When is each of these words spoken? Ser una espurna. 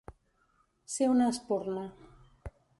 Ser 0.93 1.11
una 1.17 1.29
espurna. 1.35 1.87